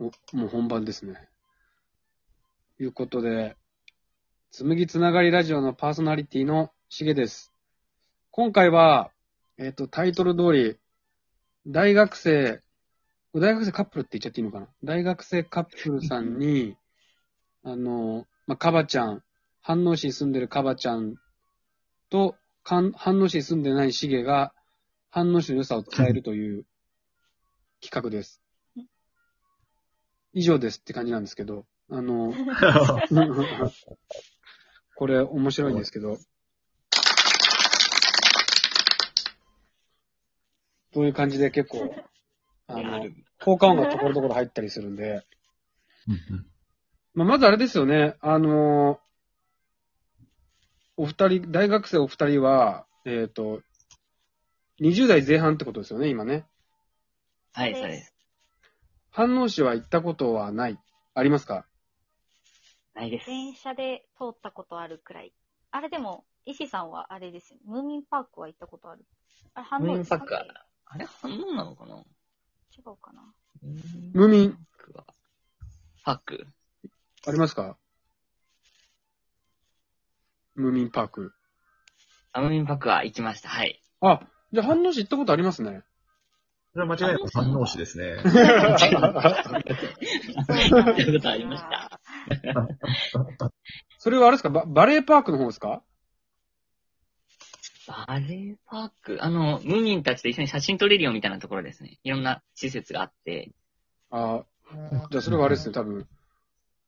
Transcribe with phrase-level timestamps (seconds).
[0.00, 1.28] おもう本番ですね。
[2.78, 3.56] いうことで、
[4.52, 7.52] つむぎつながりラジオのパーソナリティのしげです。
[8.30, 9.10] 今回は、
[9.56, 10.78] えっ、と、タイトル通り、
[11.66, 12.62] 大学生、
[13.34, 14.68] 大学生カップルって言っちゃっていいのかな？
[14.84, 16.76] 大学生カップルさんに、
[17.64, 19.24] あの、まあ、カバちゃん、
[19.66, 21.16] 飯能市に住んでるカバちゃん
[22.08, 24.54] と、かん飯能市に住んでないしげが、
[25.10, 26.64] 飯能市の良さを伝えるという
[27.80, 28.40] 企画です。
[30.32, 32.32] 以上ですって感じなんですけど、あの、
[34.96, 36.18] これ面白いんですけど、
[40.92, 41.94] こういう感じで結構、
[42.66, 43.08] あの、
[43.40, 45.24] 効果音がところどころ入ったりするんで、
[47.14, 49.00] まあ、まずあれですよね、あの
[50.96, 53.62] お二人、大学生お二人は、えっ、と、
[54.80, 56.44] 20代前半ってことですよね、今ね。
[57.52, 58.17] はい、そうです。
[59.18, 60.78] 飯能市は行ったことはない。
[61.14, 61.66] ありますか？
[62.94, 63.26] ないです。
[63.26, 65.32] 電車で通ったことあるくらい。
[65.72, 67.62] あれでも、石さんはあれですよね。
[67.66, 69.04] ムーミンパークは行ったことある。
[69.54, 70.44] あれ、反ムー応ですかミンパックは、
[70.86, 71.04] あれ？
[71.06, 71.96] 反応なのかな？
[71.96, 72.02] 違
[72.86, 73.34] うかな？
[74.14, 74.56] ムーミン
[76.04, 76.46] パック
[77.26, 77.76] ありますか？
[80.54, 81.32] ムーミンパーク。
[82.32, 83.48] あ、ムーミンパックは行きました。
[83.48, 83.82] はい。
[84.00, 84.20] あ、
[84.52, 85.82] じゃあ飯能市行ったことありますね。
[86.72, 88.18] それは間違いなく反応詞ですね。
[88.22, 89.20] 行ったこ
[91.20, 92.00] とありました。
[93.98, 94.50] それはあれですか？
[94.50, 95.82] ババレーパークの方ですか？
[97.88, 99.18] バレーパーク？
[99.24, 101.98] あの、ムーミンたちと一緒に写真撮れるよみたいなところですね。
[102.04, 103.50] いろんな施設があって。
[104.10, 104.44] あ
[105.10, 106.06] じゃあそれはあれですね、多分。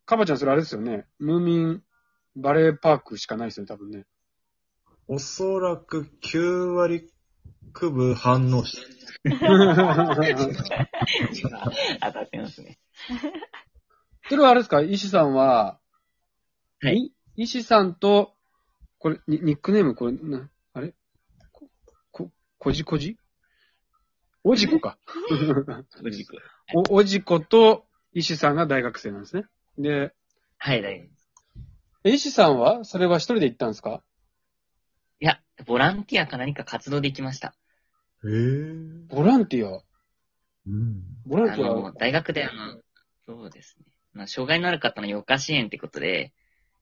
[0.04, 1.06] カバちゃんそれあれですよね。
[1.18, 1.82] ムーミン
[2.36, 4.04] バレーパークしかないですよね、多分ね。
[5.08, 7.10] おそらく9割
[7.72, 8.78] 区部反応詞。
[9.24, 9.38] 当
[12.12, 12.78] たってますね。
[14.28, 14.80] それはあれですか？
[14.82, 15.78] 石さんは、
[16.82, 16.96] はい
[17.36, 18.34] い石さんと、
[18.98, 20.94] これ、ニニックネーム、これ、な、あれ？
[21.52, 21.68] こ、
[22.10, 23.16] こ、こじこじ？
[24.44, 24.98] おじこか。
[26.02, 26.26] 無事
[26.90, 29.44] お、おじこと石さんが大学生なんですね。
[29.78, 30.14] で、
[30.58, 31.28] はい、大丈夫です。
[32.04, 34.02] え石さんはそれは一人で行ったんですか？
[35.20, 37.54] いや、ボランティアか何か活動で行きました。
[38.24, 39.82] へぇボランティア。
[40.66, 41.02] うん。
[41.26, 41.92] ボランティあの、ア。
[41.92, 42.80] 大学であの、
[43.26, 43.86] そうですね。
[44.12, 46.32] まあ、障害のある方の余暇支援ってことで、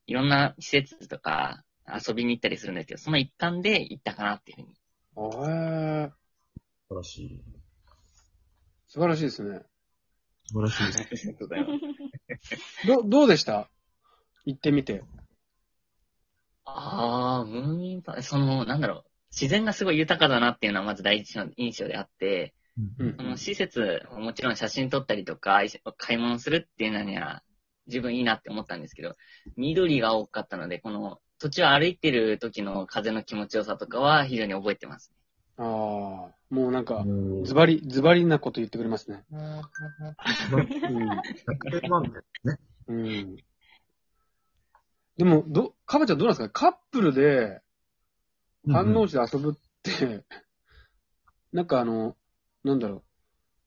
[0.06, 4.74] いろんな施設とか遊びに行ったりするんですけど、その一環で行ったかなっていうふうに。
[5.16, 6.14] へー素
[6.88, 7.42] 晴らしい。
[8.86, 9.60] 素晴らしいですね。
[10.46, 11.28] 素晴らしいです。
[11.28, 11.66] ありがとうございま
[12.80, 12.86] す。
[12.86, 13.68] ど、どうでした？
[14.46, 15.04] 行ってみて。
[16.64, 22.54] ああ、ムーミンパその、なんだろう、自然がすごい豊かだなっていうのはまず第一の印象であって、
[22.98, 25.62] うんその施設、もちろん写真撮ったりとか、
[25.96, 27.42] 買い物するっていうのには
[27.88, 29.16] 十分いいなって思ったんですけど、
[29.56, 35.12] 緑が多かったので、この途中歩いてる時の風の気持ちよさとかは非常に覚えてます。
[35.56, 36.32] ああ、も
[36.68, 37.04] うなんか、
[37.42, 39.24] ズバリ、ズバリなこと言ってくれますね。
[39.32, 39.62] 100
[41.88, 42.02] 万
[42.44, 42.58] ね。
[42.86, 43.06] うん。
[43.06, 43.36] うん。
[45.16, 46.70] でも、ど、かばちゃんどうなんですか？
[46.70, 47.60] カップルで、
[48.72, 50.24] 反応して遊ぶって、
[51.52, 52.16] なんかあの、
[52.64, 53.02] なんだろう、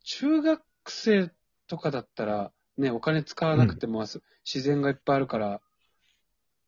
[0.03, 1.31] 中学生
[1.67, 4.05] とかだったら、ね、お金使わなくても、
[4.45, 5.61] 自然がいっぱいあるから、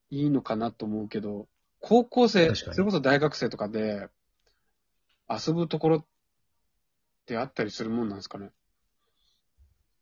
[0.09, 1.47] いいのかなと思うけど、
[1.79, 4.09] 高校生、それこそ大学生とかで、
[5.29, 6.05] 遊ぶところっ
[7.25, 8.51] てあったりするもんなんですかね？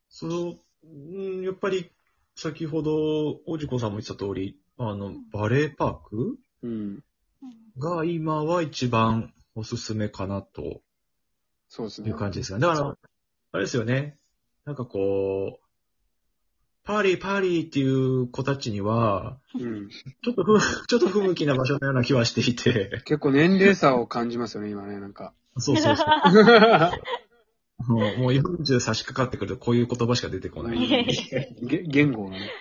[0.10, 1.92] その、うんやっぱり、
[2.36, 6.38] 先ほど、おじこさんも言ってた通り、あの、バレーパーク？
[6.64, 7.04] うん。
[7.78, 10.82] が今は一番おすすめかなと
[11.68, 12.16] そうですねいう。
[12.16, 12.62] 感じですかね。
[12.68, 12.98] だから、
[13.54, 14.18] あれですよね。
[14.66, 15.62] なんかこう、
[16.84, 19.90] パーリーパーリーっていう子たちには、うん。
[19.90, 23.02] ちょっと不、 ちょっと不向きな場所のような気はしていて。
[23.06, 25.34] 結構年齢差を感じますよね、今ね、なんか。
[25.58, 26.08] そうそうそう。
[27.88, 30.78] もうもう40差し掛かってくるとこういう言葉しか出てこない。
[31.62, 32.52] げ言語がね。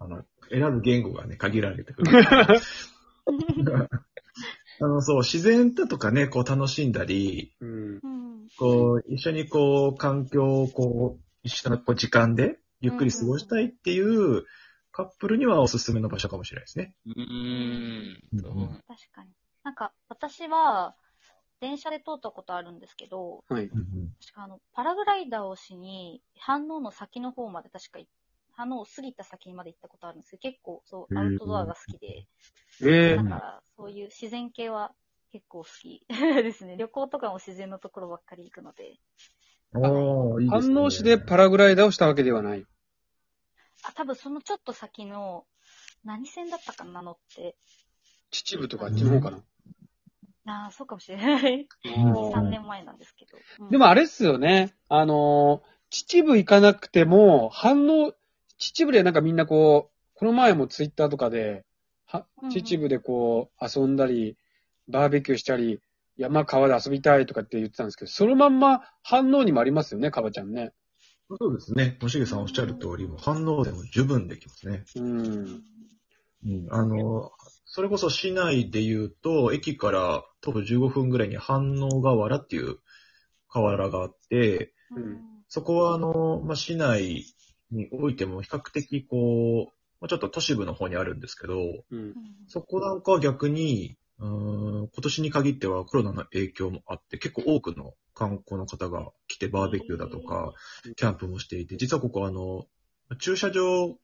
[0.00, 2.10] あの、選ぶ言語がね、限られてくる。
[4.80, 8.00] あの、そう、自然だとかね、こう楽しんだり、うん。
[8.02, 14.44] うんこう、一緒にこう、環境をこう、一緒のこう時間で、ゆっくり過ごしたいっていう、
[14.90, 16.94] カップルにはおすすめの場所かもしれないですね。
[17.06, 17.22] うー
[18.12, 18.82] ん。
[18.88, 19.30] 確かに。
[19.62, 20.96] なんか、私は、
[21.60, 23.66] 電車で通ったことあるんですけど、はい。
[23.66, 28.08] うん確かあの、パラグライダーをしに、反応の先の方まで確か行
[28.58, 32.26] 反応を過ぎた先まで行ったことあるんですけど、結構、そう、アウトドアが好きで、
[32.84, 34.92] ええだから、そういう自然系は
[35.32, 36.76] 結構好きですね。
[36.78, 38.98] 旅行とかも自然のところばっかり行くので、
[39.74, 40.74] おー、いいですね。
[40.74, 42.64] 反応市でパラグライダーをしたわけではない。
[43.84, 45.46] あ、多分そのちょっと先の、
[46.04, 47.56] 何線だったかなのって。
[48.30, 49.38] 秩父とかあっちの方かな。
[50.46, 51.68] ああ、そうかもしれない。
[51.84, 53.38] うん3年前なんですけど。
[53.60, 54.74] うんでもあれっすよね。
[54.88, 58.12] あのー秩父行かなくても、反応、
[58.58, 61.64] 秩父でなんかみんなこう、この前もツイッターとかで、
[62.08, 64.36] は秩父でこう、遊んだり、
[64.88, 65.80] バーベキューしたり、
[66.16, 70.72] 山川で遊びたいとかって言ってたんですけど、そのまんま反応にもありますよね、かばちゃんね。
[71.38, 71.98] そうですね。
[72.00, 74.84] もしげさんおっしゃる通り、もう反応でも十分できますね。
[74.96, 75.62] うん。
[76.44, 76.66] うん。
[76.70, 77.30] あの、
[77.66, 82.78] それこそ市内で言うと、駅から徒歩15分ぐらいに反応河原っていう
[83.48, 87.24] 河原があって、うんそこはあの、まあ、市内
[87.70, 91.54] においても比較的こう、まあ、ちょっと都市部の方にあるんですけど、
[91.90, 92.00] うんう。
[92.00, 92.14] ん
[92.46, 94.26] そこなんかは逆に、うー
[94.84, 100.54] ん今年に限ってはコロナの影響もあって、結構多くの観光の方が来てバーベキューだとか、
[100.96, 102.66] キャンプもしていて、実はここあの、
[103.18, 103.98] 駐車場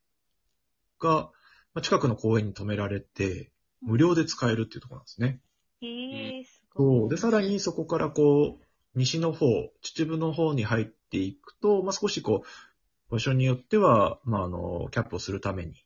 [1.01, 1.31] が
[1.75, 3.51] まあ近くの公園に止められて、
[3.81, 5.41] 無料で使えるっていうところなんですね。
[5.83, 7.01] へえ、すごい。
[7.01, 7.09] そう。
[7.11, 8.65] で、さらにそこからこう、
[8.95, 9.47] 西の方、
[9.83, 15.84] 秩父の方に入っていくと、まあ、少しこう、場所によっては、まあ、あの、キャンプをするために、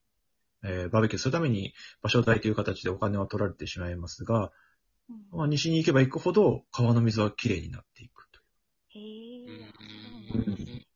[0.65, 4.51] えーバーベキューするために場所代という形でお金は取られてしまいますが、
[5.09, 8.41] うんまあ、西に行けば行くほど川の水はきれいになっていくと
[8.91, 9.47] へえ、
[10.35, 10.89] うんそうなんだ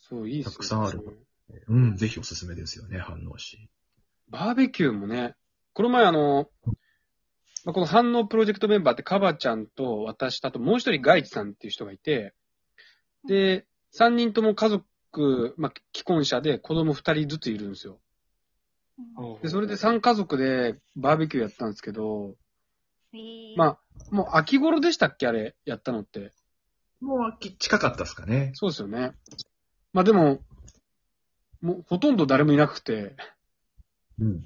[0.00, 1.26] そう、いいっすよねたくさんある。
[1.68, 3.68] うん、ぜひおすすめですよね、反応し。
[4.28, 5.34] バーベキューもね、
[5.72, 6.48] この前あの、
[7.64, 12.34] まあ、この反応プロジェクトメンバーってカバちゃんと私とあともう一人ガイチさんっていう人がいて、
[13.26, 17.98] で、三人とも家族、まあ、既婚者で子供二人ずついるんですよ。
[18.98, 22.36] うんで、それで三家族でバーベキューやったんですけど、
[23.56, 23.78] まあ、
[24.10, 25.26] もう秋頃でしたっけ？
[25.26, 26.32] あれ、やったのって。
[27.00, 28.52] もう秋近かったですかね。
[28.54, 29.14] そうですよね。
[29.92, 30.40] まあでも、
[31.60, 33.16] もうほとんど誰もいなくて、
[34.18, 34.42] うん。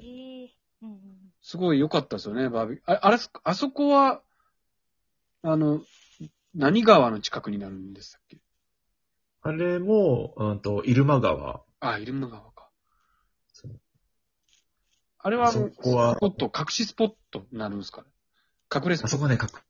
[1.43, 2.93] すごい良かったですよね、バーベキュー。
[2.93, 4.23] ああれ、あそこは、
[5.43, 5.83] あの、
[6.55, 8.39] 何川の近くになるんでしたっけ？
[9.43, 11.63] あれも、うんと、入間川。
[11.81, 12.48] あ、入間川
[15.21, 18.09] あれは、あのそこはスポット、隠しスポットになるんですかね？
[18.75, 19.17] 隠れスポット。
[19.17, 19.63] あそこね、かく、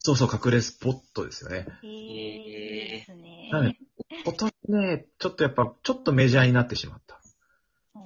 [0.00, 1.66] そうそう、隠れスポットですよね。
[1.82, 3.50] へえ、いいですね。
[3.52, 3.78] はい
[4.24, 7.20] 今年ね、ちょっとやっぱ、ちょっとメジャーになってしまった。
[7.94, 8.02] うん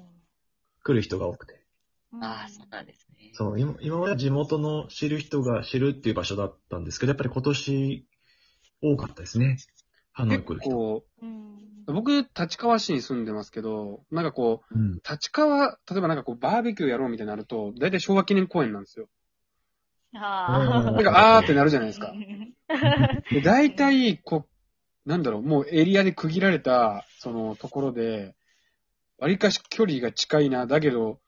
[0.84, 1.64] 来る人が多くて。
[2.20, 3.30] ああ、そうなんですね。
[3.34, 8.06] そう、今、今までは地元の知る人が知るっていう場所だったんですけど、やっぱり今年、
[8.82, 9.58] 多かったですね。
[10.12, 10.70] 反応結来る人。
[10.70, 14.94] 構、うん僕、立川市に住んでますけど、なんかこう、うん。
[15.08, 19.08] 立川、例えばなんかこう、バーベキューやろうみたいになると、だいたい昭和記念公園なんですよ。
[20.14, 20.58] ああ。
[20.58, 22.14] うんなんか、あーってなるじゃないですかう。
[22.14, 22.54] ん
[23.32, 24.46] で、大体、こ
[25.06, 28.34] う、なんだろう、もうエリアで区切られた、そのところで、
[29.18, 31.20] 割かし距離が近いな、だけど、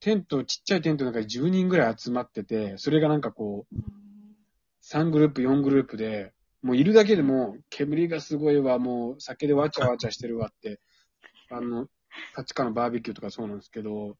[0.00, 3.74] テント、ちっちゃいテントの中に10人ぐらい集まってて、それがなんかこう、
[4.82, 10.80] 3グループ、4グループで、もういるだけでも、煙がすごいわ、もう酒でわちゃわちゃしてるわって、
[11.50, 11.86] あの、
[12.36, 14.16] 立川のバーベキューとかそうなんですけど、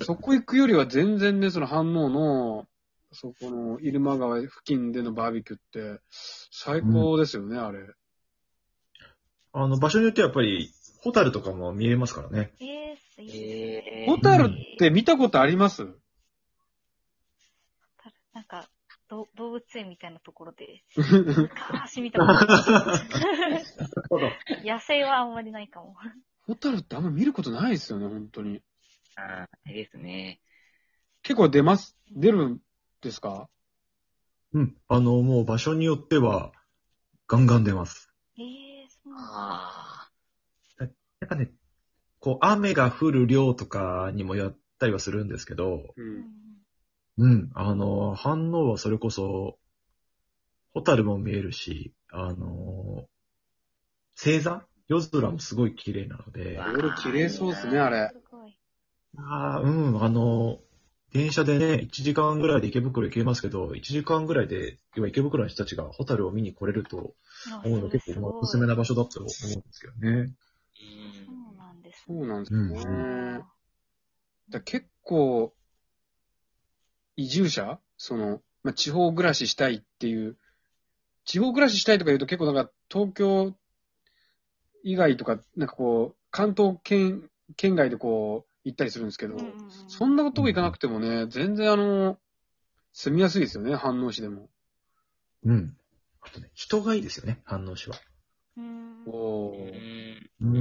[0.00, 2.66] そこ行くよりは全然ね、その反応の、
[3.12, 5.60] そこの入間川付近でのバーベキューっ
[5.96, 7.78] て、最高ですよね、あれ。
[9.52, 12.52] あの、場所によってはやっぱり、ホタルとかも見えますからね。
[12.60, 15.86] えー、すいいですねえホタルって見たことあります
[18.34, 18.68] なんか、
[19.08, 20.82] ど動物園みたいなところで、
[21.72, 22.44] 昔見たことあ
[23.50, 23.60] る
[24.64, 25.96] 野生はあんまりないかも。
[26.46, 28.62] ホタルってあんま見ることないですよね、本当に。
[29.16, 30.40] ああ、ですね。
[31.22, 32.60] 結構出ます、出るん
[33.00, 33.48] ですか？
[34.52, 34.76] うん。
[34.88, 36.52] あの、もう場所によっては、
[37.26, 38.10] ガンガン出ます。
[38.36, 38.44] えー、
[38.88, 39.30] そうなんだ。
[39.30, 40.10] あ
[40.80, 41.50] やっぱね、
[42.20, 46.02] こう、雨が降る量とかにもやったりはするんですけど、う。
[46.02, 46.43] うんん
[47.18, 47.50] うん。
[47.54, 49.58] あの、反応はそれこそ、
[50.72, 53.06] ホタルも見えるし、あの、
[54.16, 54.62] 星座？
[54.88, 58.10] 夜空もすごい綺麗なので、わ夜綺麗そうですね、あれ。
[58.12, 58.56] すごい。
[59.16, 60.58] ああ、うん、あの、
[61.12, 67.14] 電車でね、1時間ぐらいで池袋行けますけど、1時間ぐらいで、要は池袋の人たちがホタルを見に来れると
[67.64, 70.08] 思うの結構まあおすすめな場所だと思うんですけどね。
[70.10, 70.34] ーうん
[71.26, 72.26] そうなんですそうね。
[72.26, 73.38] なんですよね。
[73.38, 73.44] うん
[74.64, 75.52] 結構、
[77.16, 77.78] 移住者？
[77.96, 80.36] その、まあ、地方暮らししたいっていう、
[81.24, 83.54] 地方暮らししたいとか言うと結構なんか東京
[84.82, 89.36] 以外とか、なんかこう、関東圏、県外でこう、行ったりするんですけど、
[89.88, 92.18] そんなとこ行かなくてもね、全然あの、
[92.92, 94.48] 住みやすいですよね、飯能市でも。
[95.44, 95.76] うん。
[96.20, 97.96] あとね、人がいいですよね、反応市は。
[98.56, 99.02] うーん。
[99.06, 100.56] おうーん。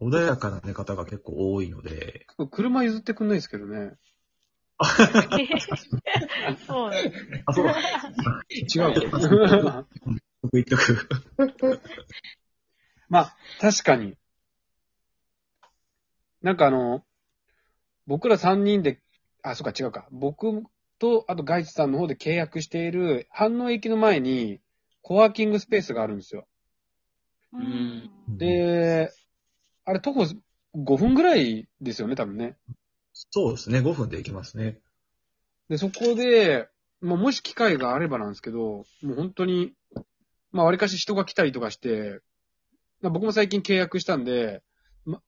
[0.00, 0.10] うん。
[0.12, 3.92] 穏やかな寝方が結構多いので、車譲ってくんないですけどね。
[6.66, 6.96] そうだ。
[7.46, 7.74] あ、そうだ。
[8.50, 9.86] 違うか。
[10.42, 11.80] 僕言っとく。
[13.08, 14.16] まあ、確かに。
[16.42, 17.04] なんかあの、
[18.06, 19.00] 僕ら3人で、
[19.42, 20.06] あ、そうか違うか。
[20.12, 20.62] 僕
[20.98, 24.60] と、あとガイチさんの方で契約している、反応駅の前に、
[25.02, 26.46] コワーキングスペースがあるんですよ。
[27.52, 28.38] ううんん。
[28.38, 29.10] で、
[29.84, 30.26] あれ徒歩
[30.74, 32.56] 5分ぐらいですよね、多分ね。
[33.30, 34.78] そうですね、5分で行きますね。
[35.68, 36.68] で、そこで、
[37.00, 39.72] まあ、もし機会があればなんですけど、もう本当に、
[40.52, 42.20] まあ、割かし人が来たりとかして、
[43.00, 44.62] まあ僕も最近契約したんで、
[45.04, 45.22] ま、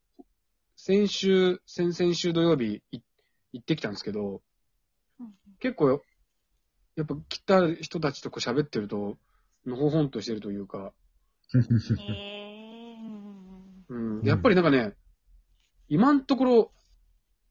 [0.76, 3.00] 先週、先々週土曜日い
[3.52, 4.42] 行ってきたんですけど、
[5.20, 6.02] うん結構、
[6.94, 9.18] やっぱ来た人たちとこう喋ってると、
[9.66, 10.92] のほほんとしてるというか、
[13.88, 14.94] うん、やっぱりなんかね、
[15.88, 16.72] 今のところ、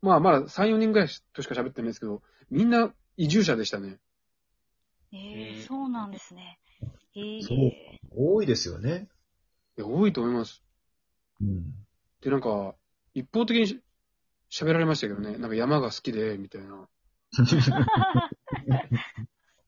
[0.01, 3.98] まあまだ3、4人ぐらいとしか喋ってないですけど、みんな移住者でしたね。
[5.12, 6.60] えー、そうなんですね。
[7.16, 7.72] えー、そう
[8.16, 9.08] 多いですよね。
[9.77, 10.63] いや、多いと思います。
[11.42, 11.74] うん。
[12.22, 12.75] で、なんか、
[13.13, 13.82] 一方的にし
[14.51, 16.88] 喋られましたけどね、なんか山が好きで、みたいな。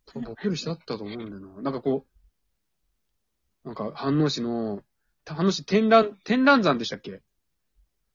[0.06, 1.62] 多分ボケる人だったと思うんだよな。
[1.62, 2.06] なんかこ
[3.64, 4.84] う、なんか、飯能市の、
[5.26, 7.22] 飯能市天覧、天覧山でしたっけ？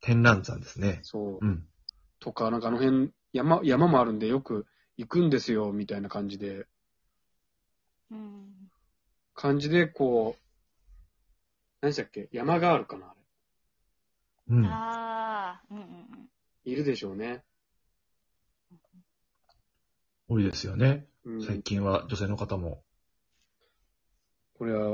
[0.00, 1.00] 天覧山ですね。
[1.02, 1.46] そう。
[1.46, 1.68] うん。
[2.24, 4.64] とか、なんかあの辺、山、山もあるんでよく
[4.96, 6.66] 行くんですよ、みたいな感じで、
[8.10, 8.70] うん。
[9.34, 10.42] 感じで、こう、
[11.82, 12.30] 何でしたっけ？
[12.32, 13.14] 山があるかなあ
[14.48, 14.56] れ。
[14.56, 14.64] うん。
[14.64, 16.30] ああ、うんうんうん。
[16.64, 17.44] いるでしょうね。
[20.26, 21.06] 多いですよね。
[21.26, 21.44] うん。
[21.44, 22.82] 最近は女性の方も。
[24.54, 24.88] これは、